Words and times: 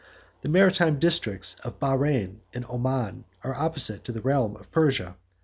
The 0.41 0.49
maritime 0.49 0.97
districts 0.97 1.57
of 1.63 1.79
Bahrein 1.79 2.39
and 2.55 2.65
Oman 2.65 3.23
are 3.43 3.53
opposite 3.53 4.03
to 4.05 4.11
the 4.11 4.19
realm 4.21 4.55
of 4.55 4.71
Persia. 4.71 5.15